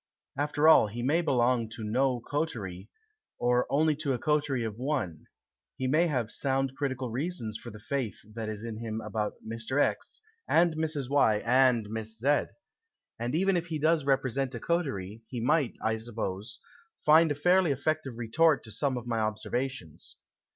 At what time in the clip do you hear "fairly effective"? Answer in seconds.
17.35-18.17